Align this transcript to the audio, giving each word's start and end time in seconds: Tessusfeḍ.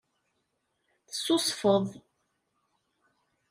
Tessusfeḍ. 1.07 1.85